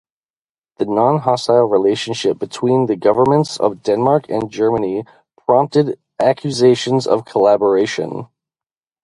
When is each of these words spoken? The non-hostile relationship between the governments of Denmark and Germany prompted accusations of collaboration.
The 0.77 0.85
non-hostile 0.87 1.65
relationship 1.65 2.39
between 2.39 2.87
the 2.87 2.95
governments 2.95 3.57
of 3.59 3.83
Denmark 3.83 4.29
and 4.31 4.49
Germany 4.49 5.05
prompted 5.45 5.99
accusations 6.19 7.05
of 7.05 7.23
collaboration. 7.23 8.27